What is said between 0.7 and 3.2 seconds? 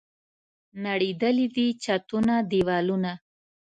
نړېدلي دي چتونه، دیوالونه